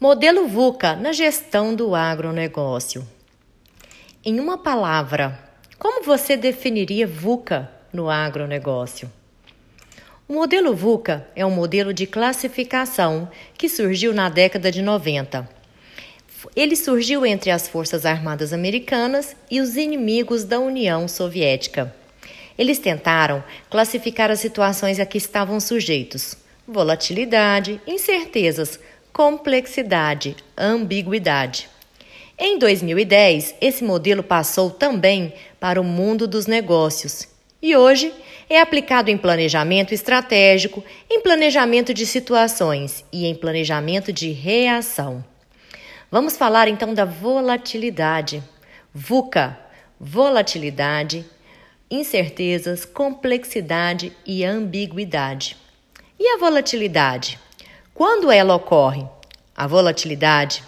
Modelo 0.00 0.46
VUCA 0.46 0.94
na 0.94 1.12
gestão 1.12 1.74
do 1.74 1.92
agronegócio. 1.92 3.04
Em 4.24 4.38
uma 4.38 4.56
palavra, 4.56 5.36
como 5.76 6.04
você 6.04 6.36
definiria 6.36 7.04
VUCA 7.04 7.68
no 7.92 8.08
agronegócio? 8.08 9.10
O 10.28 10.34
modelo 10.34 10.72
VUCA 10.72 11.26
é 11.34 11.44
um 11.44 11.50
modelo 11.50 11.92
de 11.92 12.06
classificação 12.06 13.28
que 13.54 13.68
surgiu 13.68 14.14
na 14.14 14.28
década 14.28 14.70
de 14.70 14.82
90. 14.82 15.48
Ele 16.54 16.76
surgiu 16.76 17.26
entre 17.26 17.50
as 17.50 17.66
Forças 17.66 18.06
Armadas 18.06 18.52
Americanas 18.52 19.34
e 19.50 19.60
os 19.60 19.74
inimigos 19.76 20.44
da 20.44 20.60
União 20.60 21.08
Soviética. 21.08 21.92
Eles 22.56 22.78
tentaram 22.78 23.42
classificar 23.68 24.30
as 24.30 24.38
situações 24.38 25.00
a 25.00 25.06
que 25.06 25.18
estavam 25.18 25.58
sujeitos: 25.58 26.36
volatilidade, 26.68 27.80
incertezas, 27.84 28.78
complexidade, 29.18 30.36
ambiguidade. 30.56 31.68
Em 32.38 32.56
2010, 32.56 33.56
esse 33.60 33.82
modelo 33.82 34.22
passou 34.22 34.70
também 34.70 35.34
para 35.58 35.80
o 35.80 35.84
mundo 35.84 36.28
dos 36.28 36.46
negócios 36.46 37.26
e 37.60 37.76
hoje 37.76 38.14
é 38.48 38.60
aplicado 38.60 39.10
em 39.10 39.18
planejamento 39.18 39.92
estratégico, 39.92 40.84
em 41.10 41.20
planejamento 41.20 41.92
de 41.92 42.06
situações 42.06 43.04
e 43.12 43.26
em 43.26 43.34
planejamento 43.34 44.12
de 44.12 44.30
reação. 44.30 45.24
Vamos 46.12 46.36
falar 46.36 46.68
então 46.68 46.94
da 46.94 47.04
volatilidade. 47.04 48.40
VUCA: 48.94 49.58
volatilidade, 49.98 51.26
incertezas, 51.90 52.84
complexidade 52.84 54.12
e 54.24 54.44
ambiguidade. 54.44 55.56
E 56.20 56.24
a 56.24 56.38
volatilidade? 56.38 57.47
Quando 57.98 58.30
ela 58.30 58.54
ocorre? 58.54 59.04
A 59.56 59.66
volatilidade. 59.66 60.62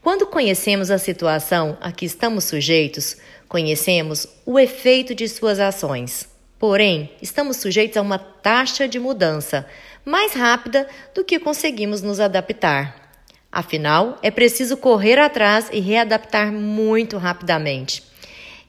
Quando 0.00 0.26
conhecemos 0.26 0.90
a 0.90 0.96
situação 0.96 1.76
a 1.78 1.92
que 1.92 2.06
estamos 2.06 2.44
sujeitos, 2.44 3.18
conhecemos 3.46 4.26
o 4.46 4.58
efeito 4.58 5.14
de 5.14 5.28
suas 5.28 5.60
ações. 5.60 6.26
Porém, 6.58 7.12
estamos 7.20 7.58
sujeitos 7.58 7.98
a 7.98 8.00
uma 8.00 8.18
taxa 8.18 8.88
de 8.88 8.98
mudança 8.98 9.66
mais 10.06 10.32
rápida 10.32 10.88
do 11.14 11.22
que 11.22 11.38
conseguimos 11.38 12.00
nos 12.00 12.18
adaptar. 12.18 13.12
Afinal, 13.52 14.18
é 14.22 14.30
preciso 14.30 14.74
correr 14.78 15.18
atrás 15.18 15.68
e 15.70 15.80
readaptar 15.80 16.50
muito 16.50 17.18
rapidamente. 17.18 18.02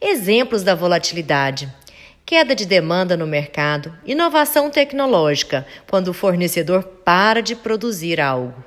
Exemplos 0.01 0.63
da 0.63 0.75
volatilidade: 0.75 1.73
queda 2.31 2.55
de 2.55 2.65
demanda 2.65 3.17
no 3.17 3.27
mercado, 3.27 3.93
inovação 4.05 4.69
tecnológica, 4.69 5.67
quando 5.85 6.07
o 6.07 6.13
fornecedor 6.13 6.81
para 6.81 7.41
de 7.41 7.57
produzir 7.57 8.21
algo. 8.21 8.63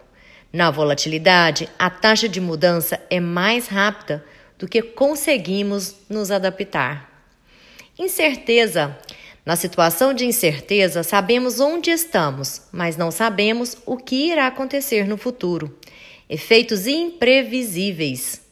Na 0.53 0.70
volatilidade, 0.70 1.67
a 1.79 1.89
taxa 1.89 2.29
de 2.29 2.42
mudança 2.42 3.01
é 3.09 3.19
mais 3.20 3.67
rápida 3.67 4.23
do 4.59 4.69
que 4.69 4.83
conseguimos 4.83 5.97
nos 6.11 6.31
adaptar. 6.31 7.11
Incerteza. 7.98 8.98
Na 9.47 9.57
situação 9.57 10.12
de 10.12 10.27
incerteza, 10.27 11.03
sabemos 11.03 11.59
onde 11.59 11.91
estamos, 11.91 12.61
mas 12.70 12.98
não 12.98 13.11
sabemos 13.11 13.79
o 13.87 13.97
que 13.97 14.31
irá 14.31 14.47
acontecer 14.47 15.09
no 15.09 15.17
futuro. 15.17 15.75
Efeitos 16.29 16.87
imprevisíveis. 16.87 18.42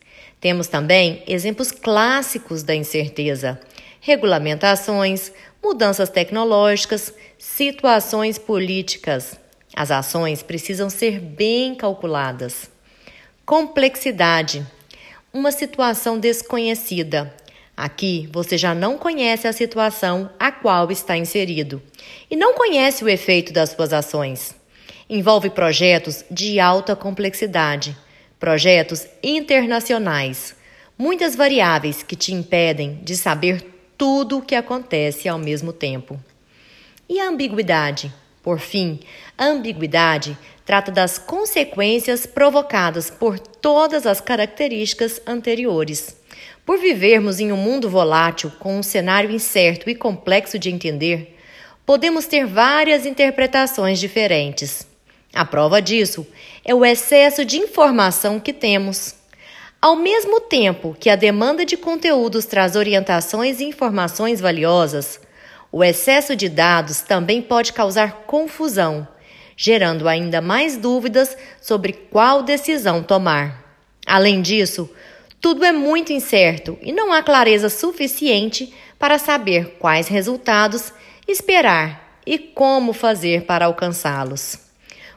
Temos 0.40 0.68
também 0.68 1.22
exemplos 1.26 1.70
clássicos 1.70 2.62
da 2.62 2.74
incerteza 2.74 3.60
regulamentações, 4.02 5.32
mudanças 5.62 6.10
tecnológicas, 6.10 7.14
situações 7.38 8.36
políticas. 8.36 9.38
As 9.74 9.92
ações 9.92 10.42
precisam 10.42 10.90
ser 10.90 11.20
bem 11.20 11.74
calculadas. 11.76 12.68
Complexidade. 13.46 14.66
Uma 15.32 15.52
situação 15.52 16.18
desconhecida. 16.18 17.32
Aqui 17.76 18.28
você 18.32 18.58
já 18.58 18.74
não 18.74 18.98
conhece 18.98 19.46
a 19.46 19.52
situação 19.52 20.28
a 20.38 20.50
qual 20.50 20.90
está 20.90 21.16
inserido 21.16 21.80
e 22.28 22.36
não 22.36 22.54
conhece 22.54 23.04
o 23.04 23.08
efeito 23.08 23.52
das 23.52 23.70
suas 23.70 23.92
ações. 23.92 24.54
Envolve 25.08 25.48
projetos 25.48 26.24
de 26.30 26.58
alta 26.58 26.96
complexidade, 26.96 27.96
projetos 28.38 29.06
internacionais, 29.22 30.56
muitas 30.98 31.36
variáveis 31.36 32.02
que 32.02 32.16
te 32.16 32.34
impedem 32.34 33.00
de 33.02 33.16
saber 33.16 33.71
tudo 34.02 34.38
o 34.38 34.42
que 34.42 34.56
acontece 34.56 35.28
ao 35.28 35.38
mesmo 35.38 35.72
tempo. 35.72 36.18
E 37.08 37.20
a 37.20 37.28
ambiguidade? 37.28 38.12
Por 38.42 38.58
fim, 38.58 38.98
a 39.38 39.46
ambiguidade 39.46 40.36
trata 40.64 40.90
das 40.90 41.18
consequências 41.18 42.26
provocadas 42.26 43.10
por 43.10 43.38
todas 43.38 44.04
as 44.04 44.20
características 44.20 45.22
anteriores. 45.24 46.16
Por 46.66 46.80
vivermos 46.80 47.38
em 47.38 47.52
um 47.52 47.56
mundo 47.56 47.88
volátil 47.88 48.50
com 48.58 48.76
um 48.76 48.82
cenário 48.82 49.30
incerto 49.30 49.88
e 49.88 49.94
complexo 49.94 50.58
de 50.58 50.68
entender, 50.68 51.38
podemos 51.86 52.26
ter 52.26 52.44
várias 52.44 53.06
interpretações 53.06 54.00
diferentes. 54.00 54.84
A 55.32 55.44
prova 55.44 55.80
disso 55.80 56.26
é 56.64 56.74
o 56.74 56.84
excesso 56.84 57.44
de 57.44 57.56
informação 57.56 58.40
que 58.40 58.52
temos. 58.52 59.21
Ao 59.82 59.96
mesmo 59.96 60.40
tempo 60.40 60.96
que 60.96 61.10
a 61.10 61.16
demanda 61.16 61.66
de 61.66 61.76
conteúdos 61.76 62.44
traz 62.44 62.76
orientações 62.76 63.58
e 63.58 63.64
informações 63.64 64.40
valiosas, 64.40 65.20
o 65.72 65.82
excesso 65.82 66.36
de 66.36 66.48
dados 66.48 67.02
também 67.02 67.42
pode 67.42 67.72
causar 67.72 68.22
confusão, 68.24 69.08
gerando 69.56 70.08
ainda 70.08 70.40
mais 70.40 70.76
dúvidas 70.76 71.36
sobre 71.60 71.92
qual 71.92 72.44
decisão 72.44 73.02
tomar. 73.02 73.76
Além 74.06 74.40
disso, 74.40 74.88
tudo 75.40 75.64
é 75.64 75.72
muito 75.72 76.12
incerto 76.12 76.78
e 76.80 76.92
não 76.92 77.12
há 77.12 77.20
clareza 77.20 77.68
suficiente 77.68 78.72
para 79.00 79.18
saber 79.18 79.78
quais 79.80 80.06
resultados 80.06 80.92
esperar 81.26 82.20
e 82.24 82.38
como 82.38 82.92
fazer 82.92 83.46
para 83.46 83.66
alcançá-los. 83.66 84.71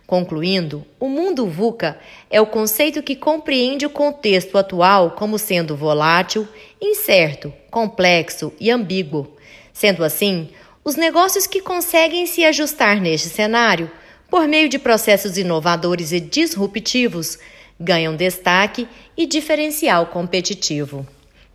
Concluindo, 0.08 0.86
o 1.00 1.10
mundo 1.10 1.48
VUCA 1.48 1.98
é 2.30 2.40
o 2.40 2.46
conceito 2.46 3.02
que 3.02 3.16
compreende 3.16 3.88
o 3.88 3.90
contexto 3.90 4.58
atual 4.58 5.12
como 5.12 5.40
sendo 5.40 5.76
volátil, 5.76 6.48
incerto, 6.80 7.52
complexo 7.72 8.54
e 8.60 8.70
ambíguo. 8.70 9.36
Sendo 9.74 10.04
assim, 10.04 10.50
os 10.84 10.96
negócios 10.96 11.48
que 11.48 11.60
conseguem 11.60 12.28
se 12.28 12.46
ajustar 12.46 13.02
neste 13.02 13.30
cenário, 13.30 13.90
por 14.30 14.48
meio 14.48 14.70
de 14.70 14.78
processos 14.78 15.38
inovadores 15.38 16.12
e 16.12 16.20
disruptivos, 16.20 17.40
ganham 17.80 18.16
destaque 18.16 18.88
e 19.18 19.26
diferencial 19.26 20.06
competitivo. 20.08 21.06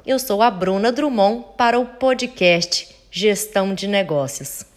Eu 0.05 0.19
sou 0.19 0.43
a 0.43 0.51
Bruna 0.51 0.91
Drummond 0.91 1.45
para 1.57 1.79
o 1.79 1.87
podcast 1.87 2.89
Gestão 3.11 3.75
de 3.75 3.87
Negócios. 3.87 4.70